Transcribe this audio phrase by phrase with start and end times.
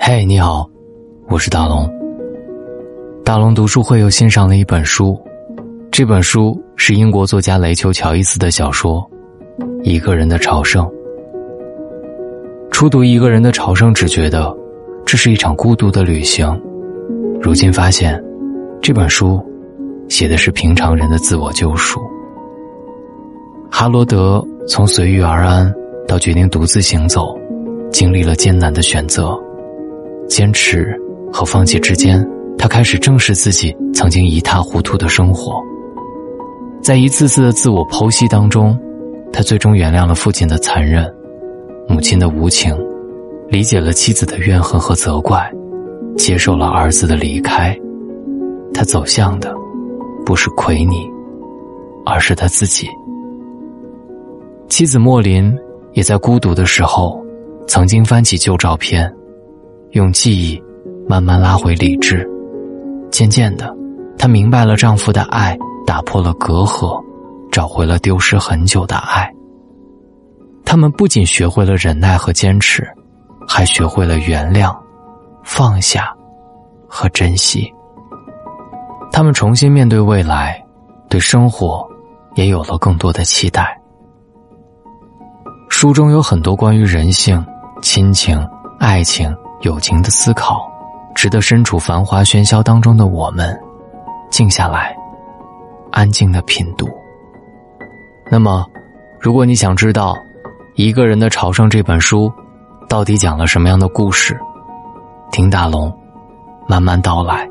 [0.00, 0.68] 嘿，你好，
[1.28, 1.88] 我是大龙。
[3.24, 5.16] 大龙读书会又欣赏了一本书，
[5.92, 9.08] 这本书是英国作家雷丘·乔伊斯的小说
[9.84, 10.84] 《一个人的朝圣》。
[12.72, 14.52] 初读《一个人的朝圣》，只觉得
[15.06, 16.60] 这是一场孤独的旅行。
[17.40, 18.20] 如今发现，
[18.82, 19.40] 这本书
[20.08, 22.00] 写的是平常人的自我救赎。
[23.70, 25.72] 哈罗德从随遇而安
[26.06, 27.34] 到决定独自行走，
[27.90, 29.38] 经历了艰难的选择。
[30.28, 30.94] 坚持
[31.32, 32.24] 和放弃之间，
[32.58, 35.62] 他开始正视自己曾经一塌糊涂的生活。
[36.82, 38.78] 在一次次的自我剖析当中，
[39.32, 41.10] 他最终原谅了父亲的残忍，
[41.88, 42.76] 母亲的无情，
[43.48, 45.50] 理解了妻子的怨恨和责怪，
[46.16, 47.76] 接受了儿子的离开。
[48.74, 49.54] 他走向的，
[50.24, 51.08] 不是奎尼，
[52.04, 52.88] 而是他自己。
[54.70, 55.52] 妻子莫林
[55.94, 57.20] 也在孤独的时候，
[57.66, 59.12] 曾经翻起旧照片。
[59.90, 60.62] 用记忆
[61.08, 62.24] 慢慢拉回理智，
[63.10, 63.76] 渐渐的，
[64.16, 67.02] 她明白了丈夫的爱打破了隔阂，
[67.50, 69.28] 找回了丢失很久的爱。
[70.64, 72.86] 他们不仅学会了忍耐和坚持，
[73.48, 74.72] 还学会了原谅、
[75.42, 76.14] 放下
[76.86, 77.68] 和珍惜。
[79.10, 80.64] 他们重新面对未来，
[81.08, 81.84] 对生活
[82.36, 83.79] 也有了更多的期待。
[85.70, 87.42] 书中有很多关于人性、
[87.80, 88.46] 亲情、
[88.78, 89.34] 爱情。
[89.62, 90.66] 友情的思考，
[91.14, 93.54] 值得身处繁华喧嚣当中的我们
[94.30, 94.96] 静下来，
[95.92, 96.88] 安静的品读。
[98.30, 98.64] 那么，
[99.20, 100.14] 如果你想知道
[100.76, 102.32] 《一个人的朝圣》这本书
[102.88, 104.34] 到底讲了什么样的故事，
[105.30, 105.94] 听大龙
[106.66, 107.46] 慢慢道来。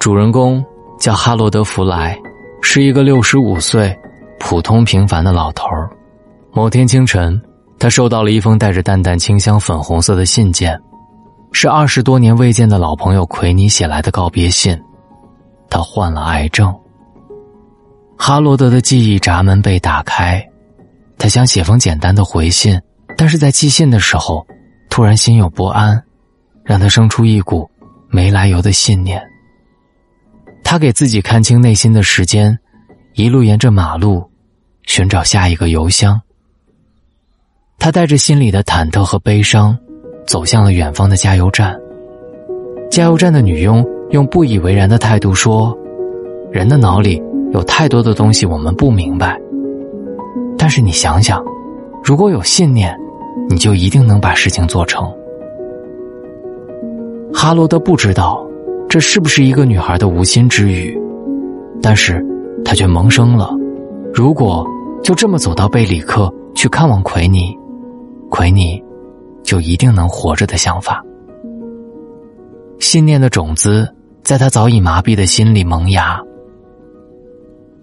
[0.00, 0.64] 主人公
[0.98, 2.20] 叫哈罗德·弗莱，
[2.60, 3.96] 是一个六十五岁、
[4.40, 5.88] 普通平凡的老头儿。
[6.56, 7.38] 某天清晨。
[7.78, 10.80] 他收到了一封带着淡淡清香粉红色的信件，
[11.52, 14.74] 是二十多年未见的老朋友奎尼写来的告别信。
[15.68, 16.74] 他患了癌症。
[18.16, 20.42] 哈罗德的记忆闸门被打开，
[21.18, 22.80] 他想写封简单的回信，
[23.18, 24.46] 但是在寄信的时候，
[24.88, 26.02] 突然心有不安，
[26.64, 27.68] 让他生出一股
[28.08, 29.22] 没来由的信念。
[30.64, 32.58] 他给自己看清内心的时间，
[33.12, 34.26] 一路沿着马路，
[34.84, 36.18] 寻找下一个邮箱。
[37.78, 39.76] 他带着心里的忐忑和悲伤，
[40.26, 41.78] 走向了远方的加油站。
[42.90, 45.76] 加油站的女佣用不以为然的态度说
[46.50, 47.22] ：“人的脑里
[47.52, 49.38] 有太多的东西我们不明白，
[50.56, 51.44] 但是你想想，
[52.02, 52.96] 如果有信念，
[53.48, 55.06] 你就一定能把事情做成。”
[57.32, 58.44] 哈罗德不知道
[58.88, 60.98] 这是不是一个女孩的无心之语，
[61.82, 62.24] 但是
[62.64, 63.50] 他却萌生了：
[64.12, 64.66] 如果
[65.04, 67.56] 就这么走到贝里克去看望奎尼。
[68.30, 68.82] 奎尼，
[69.42, 71.02] 就一定能活着的想法。
[72.78, 73.88] 信念的种子
[74.22, 76.20] 在他早已麻痹的心里萌芽。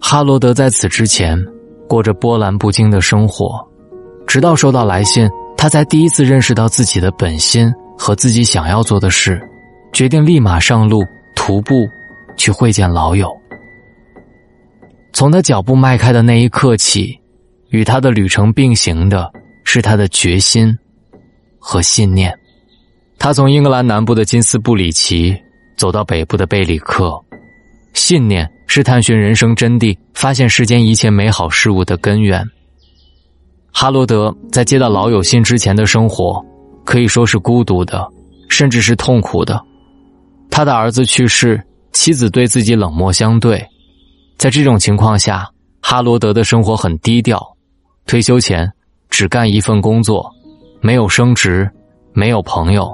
[0.00, 1.36] 哈罗德在此之前
[1.88, 3.66] 过着波澜不惊的生活，
[4.26, 9.40] 直到收到来信，他才第一次认识到自己的本心和自己想要做的事，
[9.92, 11.02] 决定立马上路
[11.34, 11.86] 徒步
[12.36, 13.34] 去会见老友。
[15.12, 17.18] 从他脚步迈开的那一刻起，
[17.70, 19.30] 与他的旅程并行的。
[19.64, 20.76] 是他的决心
[21.58, 22.32] 和信念。
[23.18, 25.34] 他从英格兰南部的金斯布里奇
[25.76, 27.18] 走到北部的贝里克，
[27.94, 32.44] 信念是探寻人生真谛、发现世间一切美好事物的根源。
[33.72, 36.44] 哈罗德在接到老友信之前的生活，
[36.84, 38.06] 可以说是孤独的，
[38.48, 39.60] 甚至是痛苦的。
[40.50, 41.60] 他的儿子去世，
[41.92, 43.66] 妻子对自己冷漠相对，
[44.36, 45.48] 在这种情况下，
[45.80, 47.42] 哈罗德的生活很低调。
[48.06, 48.70] 退休前。
[49.16, 50.28] 只干一份工作，
[50.80, 51.70] 没有升职，
[52.12, 52.92] 没有朋友，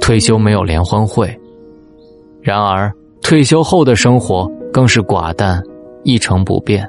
[0.00, 1.36] 退休没有联欢会。
[2.40, 5.60] 然而退休后的生活更是寡淡，
[6.04, 6.88] 一成不变。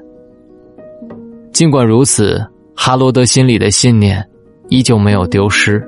[1.51, 2.39] 尽管如此，
[2.75, 4.23] 哈罗德心里的信念
[4.67, 5.83] 依旧没有丢失。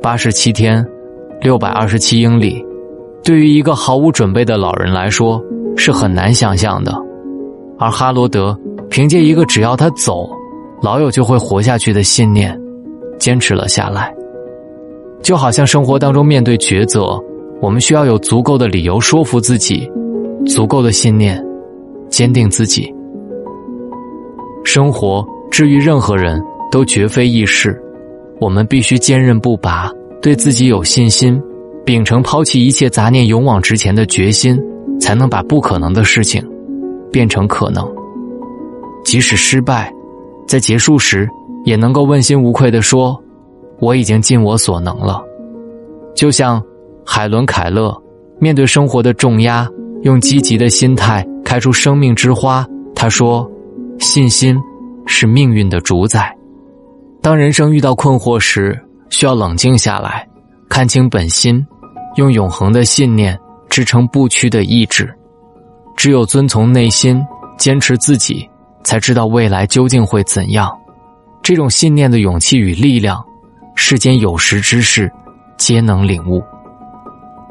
[0.00, 0.86] 八十七天，
[1.40, 2.64] 六百二十七英里，
[3.24, 5.42] 对于一个毫无准备的老人来说
[5.76, 6.94] 是很难想象的，
[7.80, 8.56] 而哈罗德
[8.88, 10.37] 凭借一个只要他走。
[10.82, 12.58] 老友就会活下去的信念，
[13.18, 14.14] 坚持了下来。
[15.22, 17.20] 就好像生活当中面对抉择，
[17.60, 19.90] 我们需要有足够的理由说服自己，
[20.46, 21.44] 足够的信念，
[22.08, 22.92] 坚定自己。
[24.64, 26.40] 生活至于任何人
[26.70, 27.76] 都绝非易事，
[28.40, 29.90] 我们必须坚韧不拔，
[30.22, 31.40] 对自己有信心，
[31.84, 34.56] 秉承抛弃一切杂念、勇往直前的决心，
[35.00, 36.40] 才能把不可能的事情
[37.10, 37.84] 变成可能。
[39.04, 39.92] 即使失败，
[40.48, 41.28] 在结束时
[41.64, 43.22] 也能够问心无愧地说
[43.78, 45.22] ：“我已经尽我所能了。”
[46.16, 46.60] 就像
[47.04, 47.94] 海伦·凯勒
[48.40, 49.68] 面对生活的重压，
[50.02, 52.66] 用积极的心态开出生命之花。
[52.94, 53.48] 他说
[54.00, 54.56] ：“信心
[55.06, 56.34] 是命运的主宰。
[57.20, 58.76] 当人生遇到困惑时，
[59.10, 60.26] 需要冷静下来，
[60.68, 61.64] 看清本心，
[62.16, 65.12] 用永恒的信念支撑不屈的意志。
[65.94, 67.22] 只有遵从内心，
[67.58, 68.48] 坚持自己，
[68.84, 70.70] 才知道未来究竟会怎样。
[71.42, 73.24] 这种信念的勇气与力量，
[73.74, 75.10] 世间有识之士
[75.56, 76.42] 皆能领悟。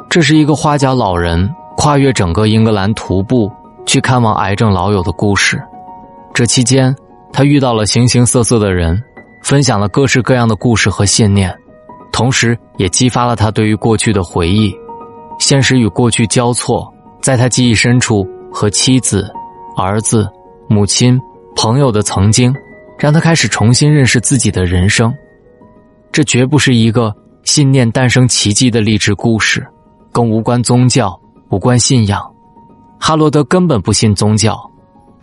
[0.09, 3.51] 这是一个花甲老人跨越整个英格兰徒步。”
[3.87, 5.63] 去看望癌症老友的故事，
[6.33, 6.93] 这期间，
[7.31, 9.01] 他遇到了形形色色的人，
[9.41, 11.57] 分享了各式各样的故事和信念，
[12.11, 14.75] 同时也激发了他对于过去的回忆。
[15.39, 19.31] 现实与过去交错，在他记忆深处和妻子、
[19.77, 20.29] 儿子、
[20.69, 21.19] 母亲、
[21.55, 22.53] 朋友的曾经，
[22.97, 25.13] 让他开始重新认识自己的人生。
[26.11, 29.65] 这绝不是一个信念诞生奇迹的励志故事，
[30.11, 31.19] 更无关宗教，
[31.49, 32.21] 无关信仰。
[32.99, 34.59] 哈罗德根本不信宗教，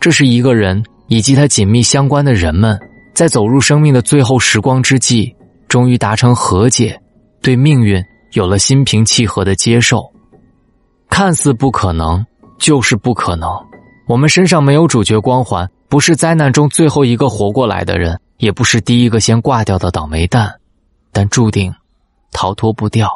[0.01, 2.79] 这是一个人以及他紧密相关的人们，
[3.13, 5.35] 在走入生命的最后时光之际，
[5.69, 6.99] 终于达成和解，
[7.43, 8.03] 对命运
[8.33, 10.05] 有了心平气和的接受。
[11.11, 12.25] 看似不可能，
[12.59, 13.49] 就是不可能。
[14.07, 20.53] 我们身上没有主角光环，不是灾难中最后一个活过来的人，也不是第一个先挂掉的倒霉蛋，
[21.11, 21.73] 但注定
[22.33, 23.09] 逃脱不掉。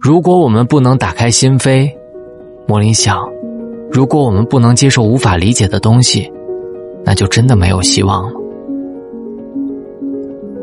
[0.00, 1.92] 如果我们不能打开心扉，
[2.66, 3.28] 莫林想。
[3.90, 6.32] 如果我们不能接受无法理解的东西，
[7.04, 8.40] 那就真的没有希望了。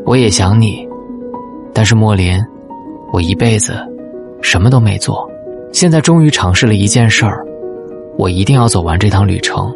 [0.04, 0.84] 我也想你，
[1.72, 2.36] 但是莫林，
[3.12, 3.78] 我一辈子
[4.42, 5.30] 什么都没做，
[5.72, 7.46] 现在终于尝试了一件事儿，
[8.20, 9.74] 我一定要走完这趟旅程。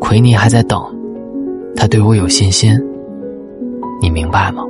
[0.00, 0.80] 奎尼还在等，
[1.74, 2.80] 他对我有信心，
[4.00, 4.62] 你明白吗？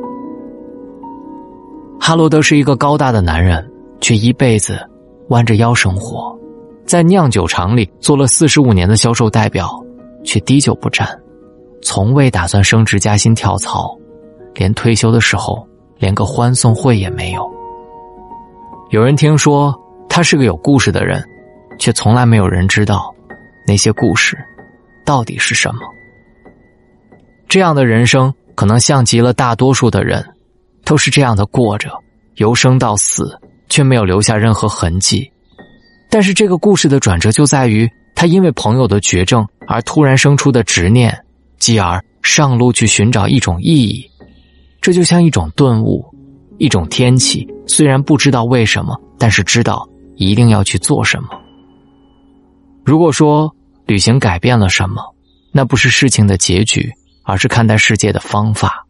[2.00, 4.81] 哈罗德是一个高大的男人，却一辈子
[5.29, 6.35] 弯着腰生活。
[6.87, 9.69] 在酿酒厂里做了四十五年的销售代表，
[10.25, 11.06] 却滴酒不沾，
[11.82, 13.94] 从未打算升职加薪跳槽，
[14.55, 15.62] 连退休的时候
[15.99, 17.47] 连个欢送会也没有。
[18.88, 19.79] 有人听说
[20.09, 21.23] 他是个有故事的人，
[21.81, 23.12] 却从来没有人知道
[23.67, 24.38] 那些故事
[25.05, 25.81] 到底是什么。
[27.49, 30.25] 这样的人生可能像极了大多数的人，
[30.85, 31.91] 都是这样的过着，
[32.37, 33.37] 由生到死，
[33.69, 35.29] 却没有留下任何痕迹。
[36.11, 41.17] 但是这个故事的转折就在于，他因为朋友的绝症而突然生出的执念，
[41.59, 44.05] 继而上路去寻找一种意义。
[44.81, 46.05] 这就像一种顿悟，
[46.59, 47.49] 一种天启。
[47.67, 51.29] 虽然不知道为什么，但是知道一定要去做什么。
[52.85, 53.55] 如果说
[53.87, 55.03] 旅行改变了什么，
[55.53, 56.93] 那不是事情的结局，
[57.23, 58.87] 而是看待世界的方法。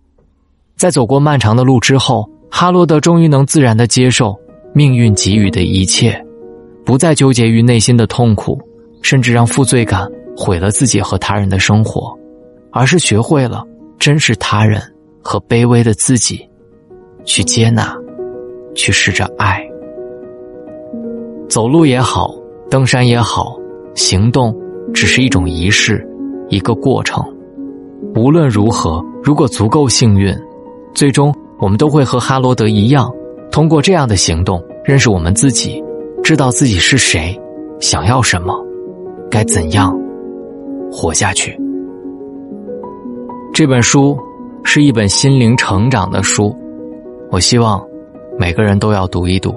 [0.77, 4.35] 在走过漫长的路之后，哈罗德终于能自然的接受
[4.75, 6.25] 命运给予的一切。
[6.85, 8.59] 不再纠结于内心的痛苦，
[9.03, 12.17] 甚至让负罪感毁了自己和他人的生活，
[12.73, 13.65] 而是学会了
[13.99, 14.83] 珍视他人
[15.23, 16.49] 和卑微的自己，
[17.25, 17.95] 去接纳，
[18.75, 19.63] 去试着爱。
[21.49, 22.35] 走路也好，
[22.71, 23.55] 登山也好，
[23.95, 24.55] 行动
[24.93, 26.07] 只是一种仪式，
[26.49, 27.23] 一个过程。
[28.15, 30.35] 无论如何，如果足够幸运，
[30.95, 33.11] 最终我们都会和哈罗德一样，
[33.51, 35.83] 通过这样的行动认识我们自己。
[36.23, 37.39] 知道自己是谁，
[37.81, 38.55] 想要什么，
[39.31, 39.99] 该怎样
[40.93, 41.59] 活下去。
[43.53, 44.17] 这本书
[44.63, 46.55] 是一本心灵成长的书，
[47.31, 47.83] 我希望
[48.39, 49.55] 每个人都要读一读。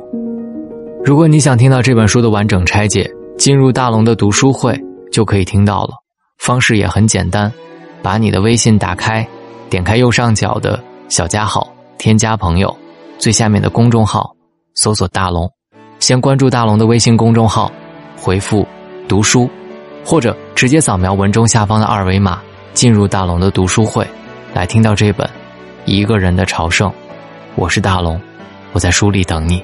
[1.04, 4.80] 如果你想听到这本书的完整拆解，进入大龙的读书会
[5.12, 5.94] 就可以听到了。
[6.38, 7.52] 方式也很简单，
[8.02, 9.26] 把你的微信打开，
[9.70, 12.76] 点开右上角的小加号，添加朋友，
[13.18, 14.36] 最下面的公众号
[14.76, 15.50] 搜索大龙。
[16.00, 17.72] 先关注大龙的微信公众号，
[18.18, 18.68] 回复
[19.08, 19.50] “读书”，
[20.06, 22.42] 或者直接扫描文中下方的二维码，
[22.74, 24.06] 进入大龙的读书会，
[24.54, 25.26] 来听到这本
[25.86, 26.90] 《一个人的朝圣》。
[27.56, 28.20] 我是大龙，
[28.74, 29.64] 我在书里等你。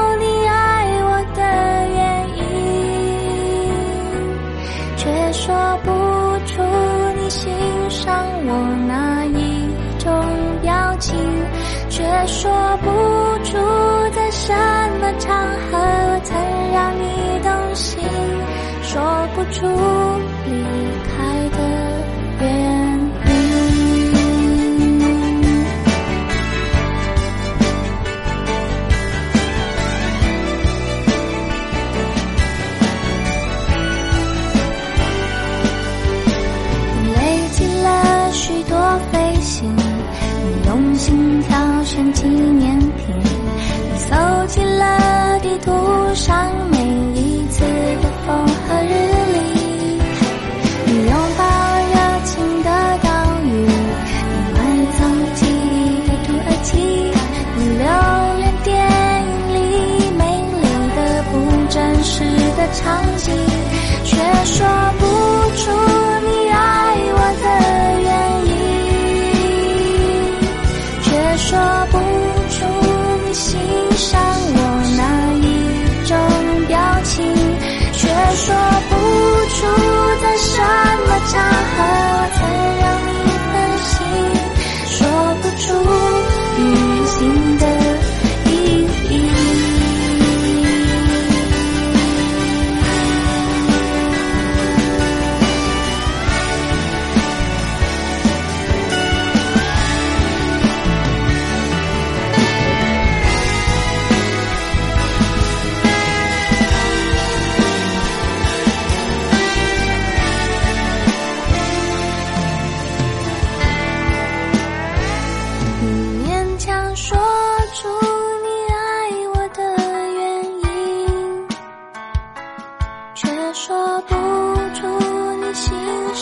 [19.43, 19.65] 不住
[20.45, 20.90] 你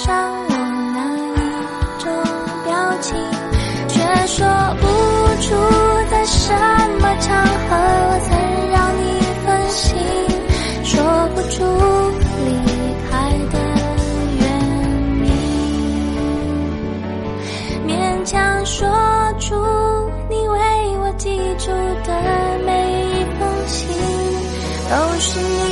[0.01, 0.49] 上我
[0.95, 0.97] 那
[1.35, 1.37] 一
[1.99, 2.07] 种
[2.63, 3.07] 表情
[3.89, 4.47] 却说
[4.79, 4.87] 不
[5.41, 5.47] 出
[6.09, 6.53] 在什
[7.01, 7.27] 么场
[7.67, 7.69] 合
[8.23, 8.29] 曾
[8.71, 9.03] 让你
[9.45, 9.87] 分心
[10.85, 10.95] 说
[11.35, 11.65] 不出
[12.45, 12.49] 离
[13.09, 13.11] 开
[13.51, 13.55] 的
[14.39, 14.41] 原
[15.25, 15.29] 因。
[17.85, 17.91] 勉
[18.23, 18.87] 强说
[19.37, 19.53] 出
[20.29, 20.57] 你为
[21.01, 21.27] 我寄
[21.57, 21.71] 出
[22.07, 22.09] 的
[22.65, 22.71] 每
[23.03, 23.77] 一封信
[24.89, 25.68] 都是你